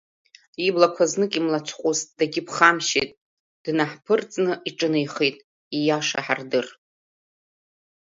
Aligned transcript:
Иблақәа 0.67 1.03
знык 1.11 1.33
имлацәҟәыст, 1.39 2.07
дагьыԥхамшьеит, 2.17 3.09
днаҳԥырҵны 3.63 4.53
иҿынеихеит, 4.69 5.37
ииаша 5.77 6.19
ҳардыр… 6.25 6.67